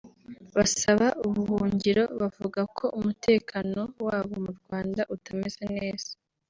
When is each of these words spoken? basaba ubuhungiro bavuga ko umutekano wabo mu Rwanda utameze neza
basaba 0.57 1.07
ubuhungiro 1.27 2.03
bavuga 2.21 2.61
ko 2.77 2.85
umutekano 2.97 3.81
wabo 4.05 4.35
mu 4.45 4.51
Rwanda 4.59 5.01
utameze 5.15 5.63
neza 5.77 6.11